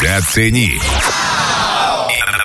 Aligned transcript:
Зацени. 0.00 0.78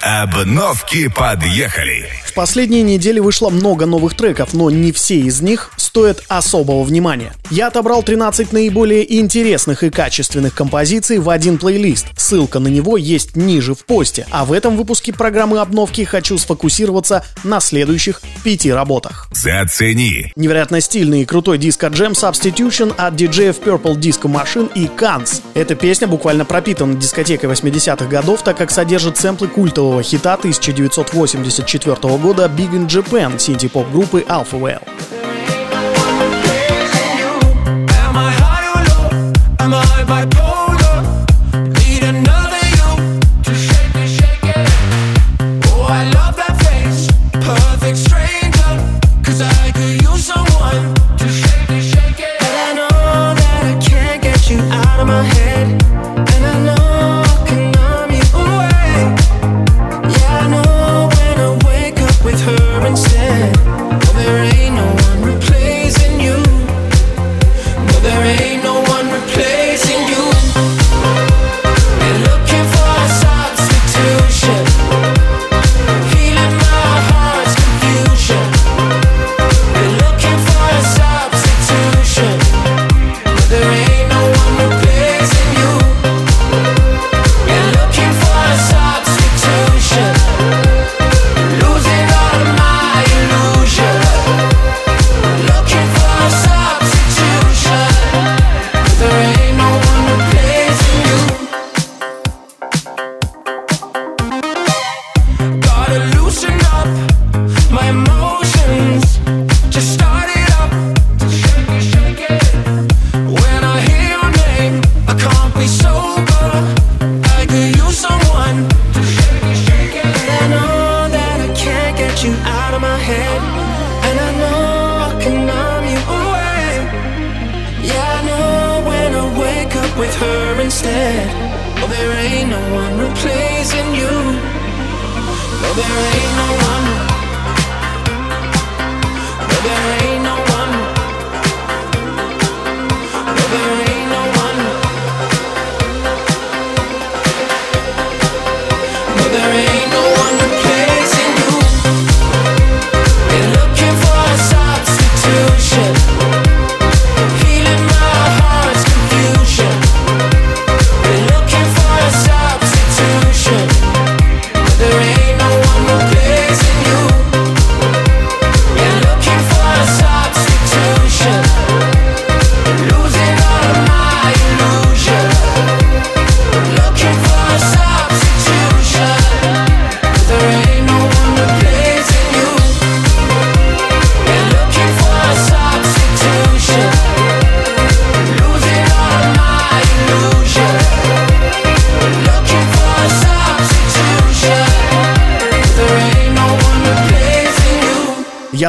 Обновки 0.01 1.09
подъехали. 1.09 2.09
В 2.25 2.33
последние 2.33 2.81
недели 2.81 3.19
вышло 3.19 3.49
много 3.49 3.85
новых 3.85 4.15
треков, 4.15 4.53
но 4.53 4.69
не 4.69 4.93
все 4.93 5.19
из 5.19 5.41
них 5.41 5.71
стоят 5.91 6.23
особого 6.29 6.83
внимания. 6.83 7.33
Я 7.49 7.67
отобрал 7.67 8.01
13 8.01 8.53
наиболее 8.53 9.19
интересных 9.19 9.83
и 9.83 9.89
качественных 9.89 10.55
композиций 10.55 11.19
в 11.19 11.29
один 11.29 11.57
плейлист. 11.57 12.07
Ссылка 12.17 12.59
на 12.59 12.69
него 12.69 12.95
есть 12.95 13.35
ниже 13.35 13.75
в 13.75 13.83
посте. 13.83 14.25
А 14.31 14.45
в 14.45 14.53
этом 14.53 14.77
выпуске 14.77 15.11
программы 15.11 15.59
обновки 15.59 16.05
хочу 16.05 16.37
сфокусироваться 16.37 17.25
на 17.43 17.59
следующих 17.59 18.21
пяти 18.41 18.71
работах. 18.71 19.27
Зацени. 19.33 20.31
Невероятно 20.37 20.79
стильный 20.79 21.23
и 21.23 21.25
крутой 21.25 21.57
диско 21.57 21.87
джем 21.87 22.13
Substitution 22.13 22.95
от 22.97 23.17
диджеев 23.17 23.59
Purple 23.59 23.97
Disco 23.97 24.31
Machine 24.31 24.71
и 24.73 24.85
Kans. 24.85 25.41
Эта 25.55 25.75
песня 25.75 26.07
буквально 26.07 26.45
пропитана 26.45 26.95
дискотекой 26.95 27.49
80-х 27.49 28.05
годов, 28.05 28.43
так 28.43 28.55
как 28.55 28.71
содержит 28.71 29.17
сэмплы 29.17 29.49
культового 29.49 30.01
хита 30.03 30.35
1984 30.35 31.95
года 32.17 32.45
Big 32.45 32.71
in 32.71 32.87
Japan 32.87 33.37
синти-поп 33.37 33.91
группы 33.91 34.21
Alpha 34.21 34.57
Whale. 34.57 34.90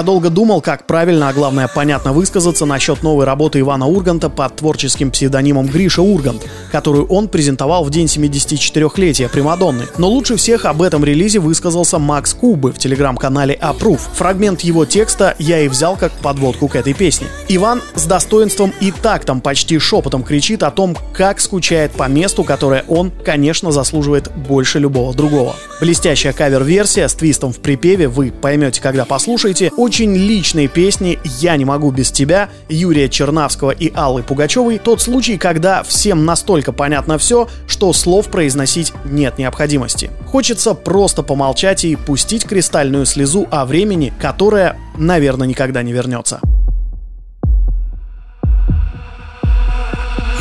Долго 0.02 0.30
думал, 0.30 0.60
как 0.60 0.86
правильно, 0.86 1.28
а 1.28 1.32
главное 1.32 1.68
понятно 1.68 2.12
высказаться 2.12 2.66
насчет 2.66 3.02
новой 3.04 3.24
работы 3.24 3.60
Ивана 3.60 3.86
Урганта 3.86 4.28
под 4.28 4.56
творческим 4.56 5.12
псевдонимом 5.12 5.68
Гриша 5.68 6.02
Ургант, 6.02 6.42
которую 6.72 7.06
он 7.06 7.28
презентовал 7.28 7.84
в 7.84 7.90
день 7.90 8.06
74-летия 8.06 9.28
Примадонны. 9.28 9.86
Но 9.98 10.08
лучше 10.08 10.36
всех 10.36 10.64
об 10.64 10.82
этом 10.82 11.04
релизе 11.04 11.38
высказался 11.38 11.98
Макс 12.00 12.34
Кубы 12.34 12.72
в 12.72 12.78
телеграм-канале 12.78 13.54
Approve. 13.62 14.00
Фрагмент 14.14 14.62
его 14.62 14.84
текста 14.84 15.36
я 15.38 15.60
и 15.60 15.68
взял 15.68 15.96
как 15.96 16.10
подводку 16.12 16.66
к 16.66 16.74
этой 16.74 16.94
песне. 16.94 17.28
Иван 17.48 17.80
с 17.94 18.04
достоинством 18.04 18.72
и 18.80 18.90
тактом 18.90 19.40
почти 19.40 19.78
шепотом 19.78 20.24
кричит 20.24 20.64
о 20.64 20.72
том, 20.72 20.96
как 21.14 21.40
скучает 21.40 21.92
по 21.92 22.08
месту, 22.08 22.42
которое 22.42 22.84
он, 22.88 23.12
конечно, 23.24 23.70
заслуживает 23.70 24.32
больше 24.34 24.80
любого 24.80 25.14
другого. 25.14 25.54
Блестящая 25.80 26.32
кавер-версия 26.32 27.08
с 27.08 27.14
твистом 27.14 27.52
в 27.52 27.58
припеве, 27.58 28.08
вы 28.08 28.32
поймете, 28.32 28.80
когда 28.80 29.04
послушаете, 29.04 29.70
очень 29.76 29.91
личные 30.00 30.68
песни 30.68 31.18
«Я 31.24 31.56
не 31.56 31.64
могу 31.64 31.90
без 31.90 32.10
тебя» 32.10 32.48
Юрия 32.68 33.08
Чернавского 33.08 33.70
и 33.70 33.92
Аллы 33.94 34.22
Пугачевой 34.22 34.78
тот 34.78 35.02
случай, 35.02 35.36
когда 35.36 35.82
всем 35.82 36.24
настолько 36.24 36.72
понятно 36.72 37.18
все, 37.18 37.48
что 37.66 37.92
слов 37.92 38.28
произносить 38.28 38.92
нет 39.04 39.38
необходимости. 39.38 40.10
Хочется 40.26 40.74
просто 40.74 41.22
помолчать 41.22 41.84
и 41.84 41.96
пустить 41.96 42.46
кристальную 42.46 43.04
слезу 43.04 43.46
о 43.50 43.66
времени, 43.66 44.12
которое, 44.20 44.76
наверное, 44.96 45.46
никогда 45.46 45.82
не 45.82 45.92
вернется. 45.92 46.40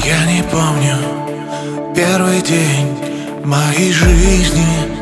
Я 0.05 0.25
не 0.31 0.43
помню 0.43 0.95
первый 1.93 2.41
день 2.41 2.87
моей 3.43 3.91
жизни 3.91 5.01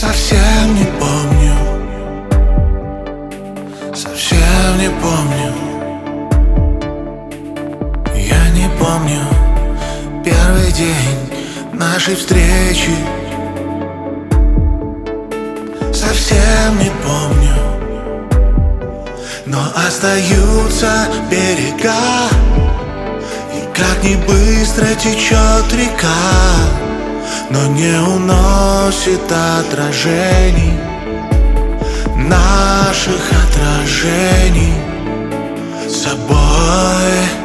Совсем 0.00 0.74
не 0.76 0.89
не 4.80 4.88
помню. 4.88 5.52
Я 8.16 8.48
не 8.50 8.68
помню. 8.78 9.20
Первый 10.24 10.72
день 10.72 11.20
нашей 11.74 12.14
встречи. 12.14 12.96
Совсем 15.92 16.78
не 16.78 16.90
помню. 17.04 17.56
Но 19.44 19.60
остаются 19.86 21.08
берега. 21.30 22.28
И 23.54 23.60
как 23.76 24.02
не 24.02 24.16
быстро 24.16 24.86
течет 24.94 25.72
река 25.72 26.06
Но 27.50 27.66
не 27.66 27.98
уносит 27.98 29.20
отражений 29.30 30.78
Наших 32.90 33.32
отражений 33.32 34.74
собой 35.88 37.39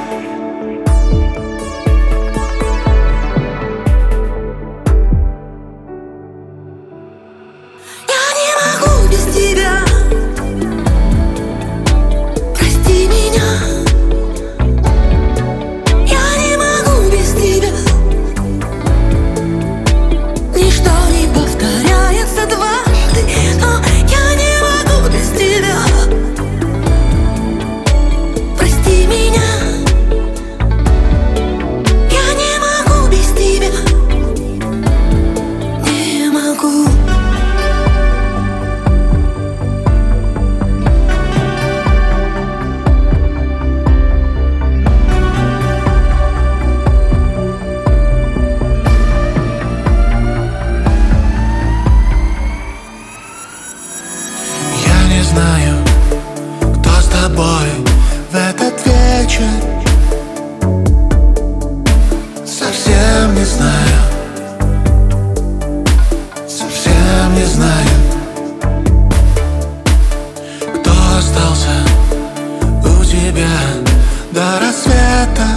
рассвета 75.16 75.48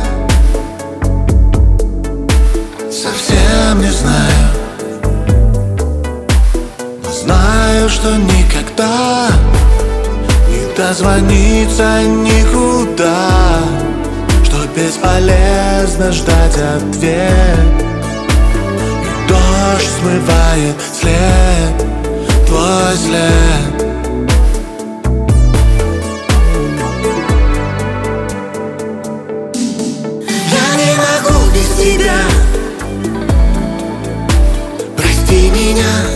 Совсем 2.90 3.80
не 3.80 3.90
знаю. 3.90 4.48
Но 7.02 7.10
знаю, 7.10 7.88
что 7.88 8.16
никогда 8.16 9.28
Не 10.48 10.76
дозвониться 10.76 12.02
никуда. 12.02 13.60
Что 14.44 14.56
бесполезно 14.76 16.12
ждать 16.12 16.56
ответ. 16.56 17.58
И 19.02 19.28
дождь 19.28 19.90
смывает 20.00 20.76
след 20.92 22.46
Твой 22.46 22.96
след 22.96 23.87
меня 35.78 36.07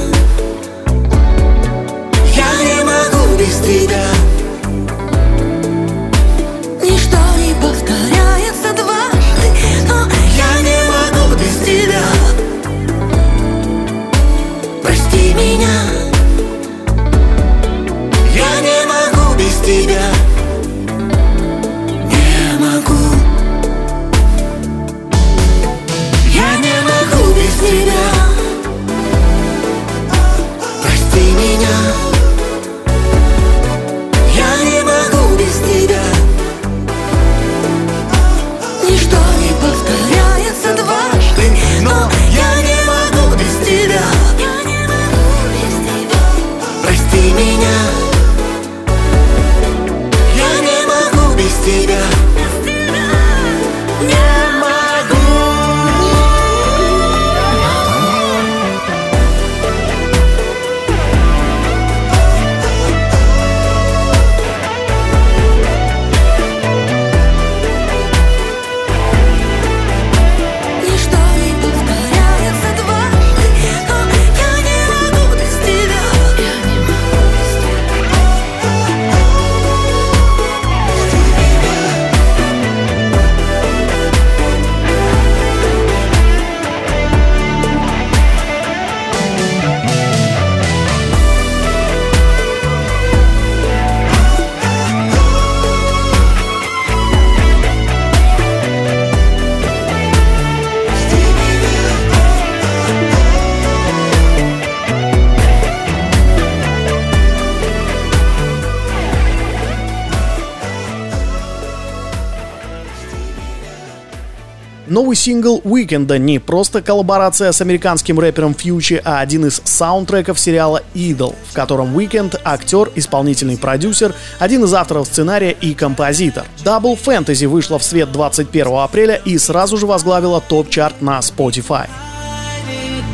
Новый 114.87 115.15
сингл 115.17 115.61
Уикенда 115.63 116.19
не 116.19 116.41
просто 116.41 116.83
коллаборация 116.83 117.53
с 117.53 117.61
американским 117.61 118.19
рэпером 118.19 118.53
Фьючи, 118.53 119.01
а 119.05 119.21
один 119.21 119.47
из 119.47 119.61
саундтреков 119.65 120.41
сериала 120.41 120.83
«Идол», 120.95 121.37
в 121.49 121.55
котором 121.55 121.95
Уикенд— 121.95 122.41
актер, 122.45 122.91
исполнительный 122.97 123.57
продюсер, 123.57 124.13
один 124.41 124.65
из 124.65 124.75
авторов 124.75 125.07
сценария 125.07 125.53
и 125.53 125.75
композитор. 125.75 126.45
Double 126.65 126.99
Fantasy 126.99 127.47
вышла 127.47 127.79
в 127.79 127.85
свет 127.85 128.11
21 128.11 128.79
апреля 128.79 129.15
и 129.25 129.39
сразу 129.39 129.77
же 129.77 129.87
возглавила 129.87 130.41
топ-чарт 130.41 131.01
на 131.01 131.21
Spotify. 131.21 131.89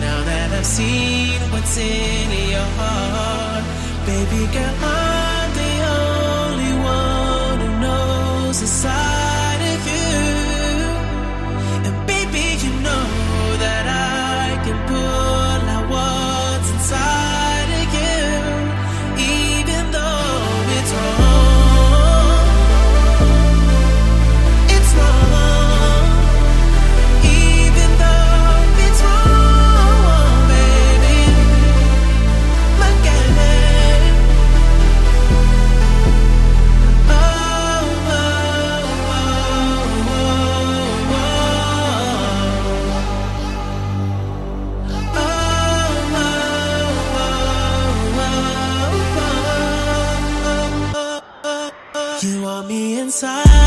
Now 0.00 0.22
that 0.24 0.52
I've 0.58 0.64
seen 0.64 1.38
what's 1.52 1.76
in 1.76 2.50
your 2.50 2.66
heart, 2.78 3.64
baby 4.06 4.46
girl, 4.52 4.87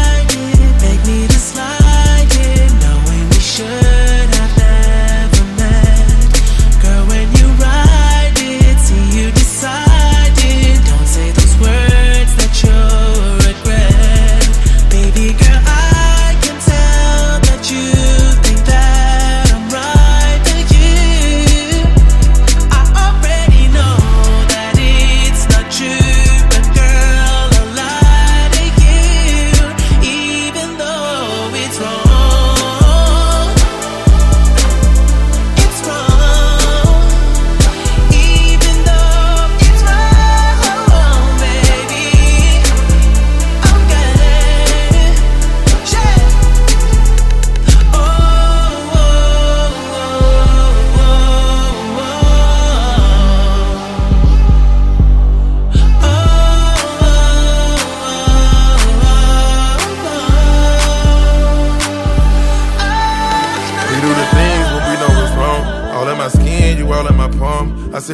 I 0.01 0.25
you 0.33 0.50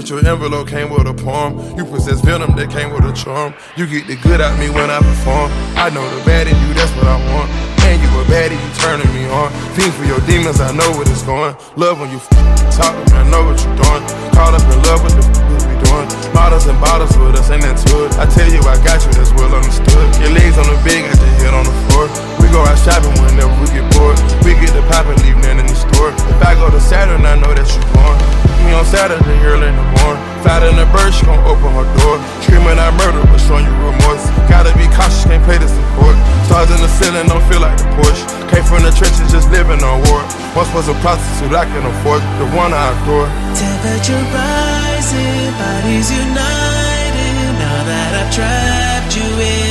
Your 0.07 0.23
envelope, 0.23 0.71
came 0.71 0.87
with 0.87 1.03
a 1.03 1.11
poem. 1.11 1.59
You 1.75 1.83
possess 1.83 2.23
venom 2.23 2.55
that 2.55 2.71
came 2.71 2.95
with 2.95 3.03
a 3.03 3.11
charm. 3.11 3.51
You 3.75 3.83
get 3.83 4.07
the 4.07 4.15
good 4.23 4.39
out 4.39 4.55
me 4.55 4.71
when 4.71 4.87
I 4.87 5.03
perform. 5.03 5.51
I 5.75 5.91
know 5.91 5.99
the 6.15 6.23
bad 6.23 6.47
in 6.47 6.55
you, 6.63 6.71
that's 6.71 6.95
what 6.95 7.11
I 7.11 7.19
want. 7.35 7.51
And 7.83 7.99
you 7.99 8.07
a 8.15 8.23
baddie, 8.31 8.55
you 8.55 8.71
turning 8.79 9.11
me 9.11 9.27
on. 9.27 9.51
Fiend 9.75 9.91
for 9.99 10.07
your 10.07 10.23
demons, 10.23 10.63
I 10.63 10.71
know 10.71 10.87
what 10.95 11.11
it's 11.11 11.27
going. 11.27 11.59
Love 11.75 11.99
when 11.99 12.07
you 12.07 12.23
f- 12.23 12.31
talk, 12.71 12.95
I 13.19 13.27
know 13.27 13.51
what 13.51 13.59
you're 13.59 13.75
doing. 13.75 14.03
Caught 14.31 14.55
up 14.55 14.63
in 14.71 14.79
love 14.87 15.03
with 15.03 15.15
the 15.19 15.27
f- 15.27 15.67
we 15.67 15.75
doing. 15.75 16.07
Bottles 16.31 16.71
and 16.71 16.79
bottles 16.79 17.11
with 17.19 17.35
us, 17.35 17.51
ain't 17.51 17.67
that 17.67 17.75
it. 17.75 18.15
I 18.15 18.23
tell 18.31 18.47
you, 18.47 18.63
I 18.63 18.79
got 18.87 19.03
you, 19.03 19.11
that's 19.11 19.35
well 19.35 19.51
understood. 19.51 20.07
Your 20.23 20.31
legs 20.31 20.55
on 20.55 20.71
the 20.71 20.79
bed, 20.87 21.03
got 21.03 21.19
your 21.19 21.35
head 21.43 21.51
on 21.51 21.67
the 21.67 21.75
floor. 21.91 22.07
We 22.39 22.47
go 22.55 22.63
out 22.63 22.79
shopping 22.79 23.11
whenever 23.27 23.51
we 23.59 23.67
get 23.75 23.83
bored. 23.91 24.15
We 24.47 24.55
get 24.55 24.71
the 24.71 24.87
pop 24.87 25.11
and 25.11 25.19
leave 25.27 25.35
nothing 25.43 25.63
in 25.63 25.67
the 25.67 25.75
store. 25.75 26.15
If 26.15 26.39
I 26.47 26.55
go 26.55 26.71
to 26.71 26.79
Saturn, 26.79 27.27
I 27.27 27.35
know 27.35 27.51
that 27.51 27.67
you're 27.67 27.91
born. 27.91 28.46
Me 28.65 28.73
on 28.73 28.85
Saturday, 28.85 29.37
early 29.45 29.67
in 29.67 29.75
the 29.75 29.87
morning. 30.01 30.23
Fat 30.45 30.63
in 30.63 30.75
the 30.75 30.85
bird, 30.95 31.13
she 31.13 31.25
gon' 31.25 31.41
open 31.43 31.69
her 31.75 31.87
door. 32.01 32.15
Screaming 32.45 32.79
I 32.79 32.89
murder, 32.97 33.21
but 33.27 33.41
showing 33.43 33.65
you 33.65 33.75
remorse. 33.83 34.23
Gotta 34.47 34.71
be 34.79 34.87
cautious, 34.95 35.25
can't 35.25 35.43
play 35.43 35.57
this 35.57 35.73
in 35.73 35.85
court. 35.97 36.15
Stars 36.47 36.71
in 36.71 36.79
the 36.79 36.91
ceiling, 36.97 37.27
don't 37.27 37.43
feel 37.51 37.59
like 37.59 37.75
the 37.77 37.87
Porsche. 37.99 38.23
Came 38.47 38.63
from 38.63 38.81
the 38.83 38.93
trenches, 38.95 39.27
just 39.31 39.51
living 39.51 39.83
on 39.83 39.99
war. 40.07 40.23
Once 40.55 40.71
was 40.73 40.87
a 40.87 40.95
prostitute 41.03 41.51
I 41.51 41.65
can 41.67 41.83
afford, 41.83 42.23
the 42.39 42.47
one 42.55 42.71
I 42.71 42.95
adore. 42.95 43.27
Temperature 43.53 44.23
rising, 44.31 45.51
bodies 45.59 46.09
united. 46.09 47.35
Now 47.59 47.79
that 47.83 48.11
I've 48.15 48.31
trapped 48.31 49.11
you 49.17 49.27
in 49.27 49.66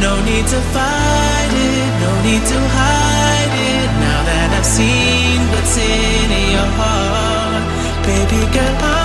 no 0.00 0.12
need 0.24 0.46
to 0.46 0.60
fight 0.74 1.52
it, 1.52 1.90
no 2.04 2.10
need 2.26 2.44
to 2.52 2.58
hide 2.76 3.54
it. 3.72 3.88
Now 4.04 4.20
that 4.28 4.48
I've 4.58 4.66
seen 4.66 5.40
what's 5.52 5.76
in 5.76 6.30
your 6.54 6.70
heart, 6.78 7.64
baby 8.06 8.40
girl, 8.54 8.99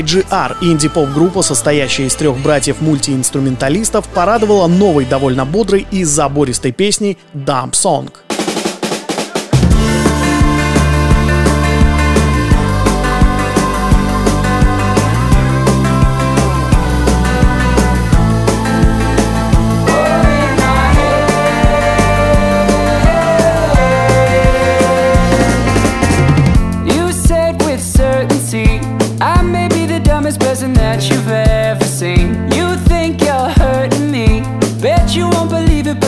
IGR, 0.00 0.56
инди-поп-группа, 0.60 1.42
состоящая 1.42 2.06
из 2.06 2.14
трех 2.16 2.36
братьев-мультиинструменталистов, 2.38 4.08
порадовала 4.08 4.66
новой 4.66 5.04
довольно 5.04 5.44
бодрой 5.44 5.86
и 5.90 6.02
забористой 6.02 6.72
песней 6.72 7.16
«Dump 7.32 7.72
Song». 7.72 8.10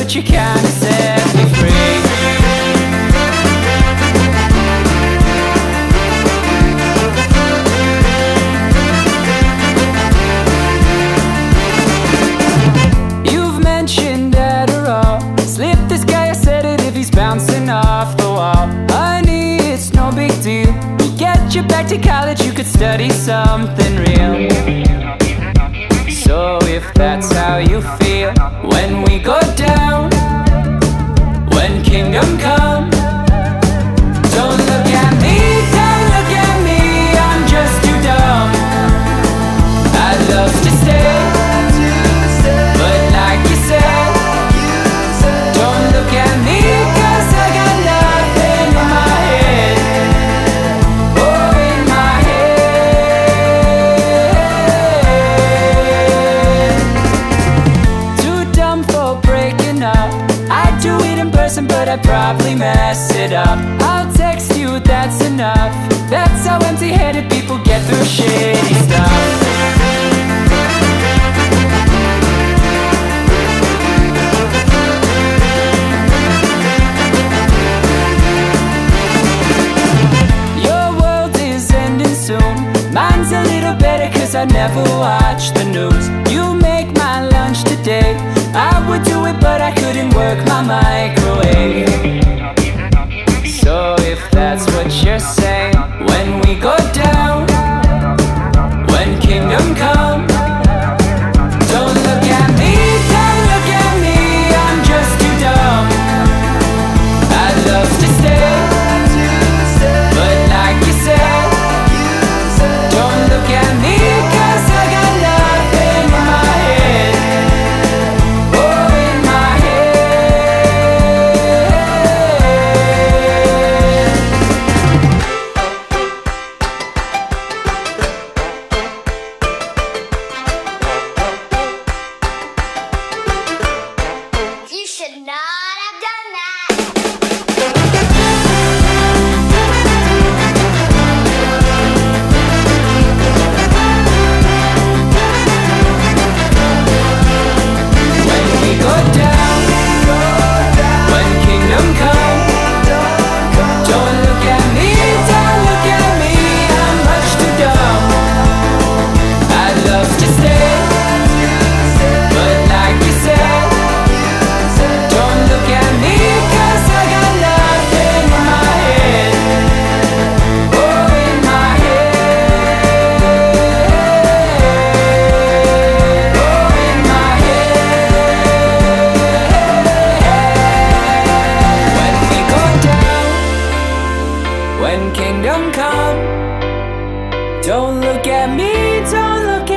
But 0.07 0.15
you 0.15 0.23
kinda 0.23 0.69
set 0.69 1.35
me 1.35 1.45
free. 1.59 1.73
You've 13.33 13.61
mentioned 13.65 14.35
Adderall. 14.35 15.19
Slip 15.41 15.77
this 15.89 16.05
guy 16.05 16.27
a 16.27 16.35
sedative, 16.37 16.95
he's 16.95 17.11
bouncing 17.11 17.69
off 17.69 18.17
the 18.17 18.29
wall. 18.29 18.69
Honey, 18.89 19.57
it's 19.57 19.93
no 19.93 20.13
big 20.13 20.31
deal. 20.41 20.73
We'll 21.01 21.17
get 21.17 21.53
you 21.53 21.65
back 21.65 21.89
to 21.89 21.99
college, 21.99 22.43
you 22.43 22.53
could 22.53 22.69
study 22.69 23.11
something 23.11 23.97
real. 23.97 24.06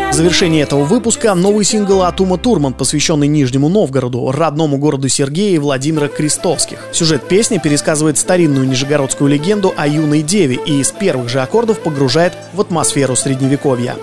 В 0.10 0.14
завершении 0.14 0.62
этого 0.62 0.84
выпуска 0.84 1.34
новый 1.36 1.64
сингл 1.64 2.04
от 2.04 2.20
Ума 2.20 2.36
Турман, 2.38 2.74
посвященный 2.74 3.28
Нижнему 3.28 3.70
Новгороду, 3.70 4.30
родному 4.32 4.78
городу 4.78 5.08
Сергея 5.08 5.56
и 5.56 5.58
Владимира 5.58 6.10
Крестовских. 6.10 6.86
Сюжет 6.92 7.28
песни 7.30 7.58
пересказывает 7.58 8.18
старинную 8.18 8.68
нижегородскую 8.68 9.30
легенду 9.30 9.74
о 9.78 9.88
юной 9.88 10.22
деве 10.22 10.60
и 10.66 10.82
из 10.82 10.92
первых 10.92 11.30
же 11.30 11.40
аккордов 11.40 11.80
погружает 11.80 12.34
в 12.54 12.60
атмосферу 12.60 13.16
средневековья. 13.16 13.96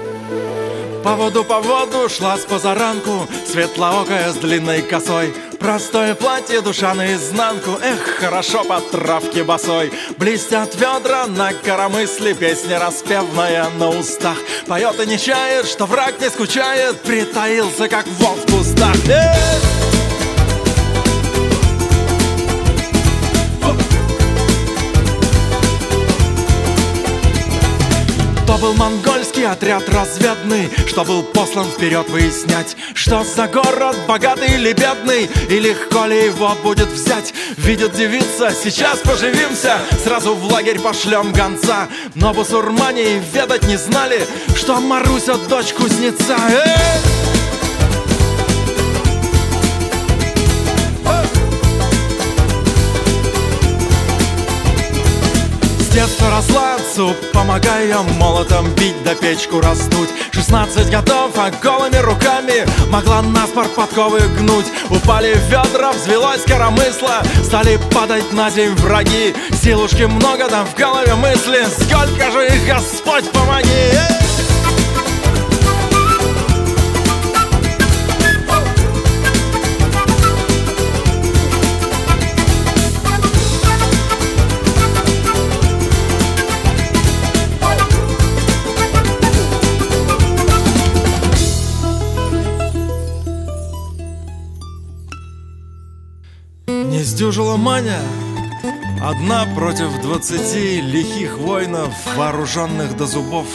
По 1.05 1.15
воду, 1.15 1.45
по 1.45 1.61
воду 1.61 2.09
шла 2.09 2.37
с 2.39 2.41
позаранку 2.41 3.29
Светлоокая 3.47 4.33
с 4.33 4.37
длинной 4.37 4.81
косой 4.83 5.35
Простое 5.67 6.15
платье, 6.15 6.61
душа 6.61 6.95
наизнанку. 6.95 7.73
Эх, 7.83 8.21
хорошо 8.21 8.63
по 8.63 8.81
травке 8.81 9.43
босой. 9.43 9.93
Блестят 10.17 10.77
ведра 10.77 11.27
на 11.27 11.53
коромысле 11.53 12.35
Песня 12.35 12.79
распевная 12.79 13.69
на 13.71 13.89
устах. 13.89 14.39
Поет 14.69 15.01
и 15.01 15.07
не 15.09 15.19
чает, 15.19 15.67
что 15.67 15.87
враг 15.87 16.21
не 16.21 16.31
скучает. 16.31 17.01
Притаился, 17.01 17.89
как 17.89 18.07
волк 18.07 18.39
в 18.47 18.53
кустах. 18.53 18.95
Эх! 19.09 19.96
То 28.47 28.59
был 28.59 28.75
монгольский 28.75 29.47
отряд 29.47 29.89
разведный 29.89 30.71
Что 30.87 31.05
был 31.05 31.23
послан 31.25 31.67
вперед 31.67 32.09
выяснять 32.09 32.77
Что 32.95 33.25
за 33.25 33.49
город, 33.49 33.97
богатый 34.07 34.55
или 34.55 34.73
бедный 34.73 35.29
И 35.51 35.59
легко 35.59 36.07
ли 36.07 36.27
его 36.27 36.55
будет 36.63 36.89
взять. 36.89 37.35
Видит 37.57 37.93
девица, 37.95 38.51
сейчас 38.53 39.01
поживимся 39.01 39.79
Сразу 40.03 40.35
в 40.35 40.45
лагерь 40.53 40.81
пошлем 40.81 41.33
гонца. 41.33 41.89
Но 42.15 42.33
бусурмане 42.33 43.17
и 43.17 43.23
ведать 43.35 43.67
не 43.67 43.77
знали 43.77 44.25
Что 44.55 44.81
Маруся 44.81 45.37
дочь 45.49 45.73
кузнеца. 45.73 46.37
Эй! 46.49 47.36
Детства 55.97 56.29
росла 56.29 56.75
отцу, 56.75 57.15
помогая 57.33 57.97
молотом 58.19 58.69
бить 58.75 59.03
да 59.03 59.15
печку 59.15 59.63
раздуть 59.63 60.11
16 60.31 60.91
годов, 60.91 61.33
а 61.39 61.51
голыми 61.51 61.97
руками 61.97 62.67
могла 62.91 63.23
наспор 63.23 63.67
подковы 63.69 64.21
гнуть 64.39 64.67
Упали 64.91 65.35
ведра, 65.49 65.93
взвелось 65.93 66.43
коромысло, 66.43 67.23
стали 67.43 67.79
падать 67.95 68.31
на 68.35 68.51
земь 68.51 68.75
враги 68.75 69.35
Силушки 69.63 70.03
много 70.03 70.47
там 70.49 70.67
в 70.67 70.75
голове 70.75 71.15
мысли, 71.15 71.65
сколько 71.65 72.31
же 72.31 72.47
их, 72.47 72.67
Господь, 72.67 73.31
помоги! 73.33 73.71
Эй! 73.71 74.26
Не 96.85 97.03
сдюжила 97.03 97.57
Маня. 97.57 98.01
Одна 99.03 99.47
против 99.55 100.01
двадцати 100.03 100.81
лихих 100.83 101.39
воинов, 101.39 101.95
вооруженных 102.17 102.97
до 102.97 103.07
зубов. 103.07 103.47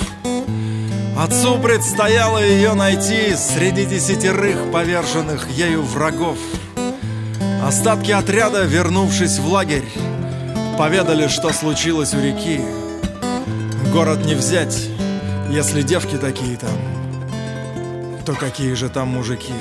Отцу 1.18 1.60
предстояло 1.60 2.44
ее 2.44 2.74
найти 2.74 3.36
среди 3.36 3.86
десятерых 3.86 4.72
поверженных 4.72 5.50
ею 5.52 5.84
врагов. 5.84 6.38
Остатки 7.64 8.12
отряда, 8.12 8.64
вернувшись 8.64 9.38
в 9.38 9.48
лагерь, 9.48 9.86
поведали, 10.80 11.28
что 11.28 11.54
случилось 11.54 12.16
у 12.16 12.20
реки. 12.20 12.60
Город 13.94 14.26
не 14.26 14.34
взять, 14.34 14.90
если 15.52 15.84
девки 15.84 16.16
такие 16.16 16.58
там, 16.58 16.72
то 18.26 18.34
какие 18.34 18.74
же 18.74 18.90
там 18.90 19.10
мужики? 19.10 19.54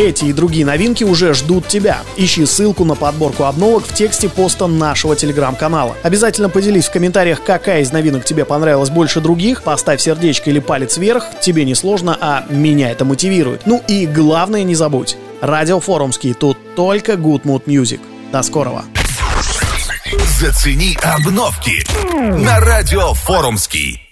Эти 0.00 0.24
и 0.24 0.32
другие 0.32 0.64
новинки 0.64 1.04
уже 1.04 1.34
ждут 1.34 1.68
тебя. 1.68 1.98
Ищи 2.16 2.46
ссылку 2.46 2.86
на 2.86 2.94
подборку 2.94 3.44
обновок 3.44 3.84
в 3.84 3.92
тексте 3.92 4.30
поста 4.30 4.66
нашего 4.66 5.14
телеграм-канала. 5.14 5.94
Обязательно 6.02 6.48
поделись 6.48 6.86
в 6.86 6.90
комментариях, 6.90 7.44
какая 7.44 7.82
из 7.82 7.92
новинок 7.92 8.24
тебе 8.24 8.46
понравилась 8.46 8.88
больше 8.88 9.20
других. 9.20 9.62
Поставь 9.62 10.00
сердечко 10.00 10.48
или 10.48 10.58
палец 10.58 10.96
вверх. 10.96 11.26
Тебе 11.42 11.66
не 11.66 11.74
сложно, 11.74 12.16
а 12.18 12.46
меня 12.48 12.90
это 12.90 13.04
мотивирует. 13.04 13.66
Ну 13.66 13.82
и 13.88 14.06
главное 14.06 14.62
не 14.62 14.74
забудь. 14.74 15.18
Радио 15.42 15.80
Форумский. 15.80 16.32
Тут 16.32 16.56
только 16.74 17.12
Good 17.12 17.42
Mood 17.42 17.64
Music. 17.66 18.00
До 18.32 18.40
скорого. 18.40 18.86
Зацени 20.40 20.96
обновки 21.02 21.86
на 22.42 22.58
радио 22.60 23.12
Форумский. 23.12 24.09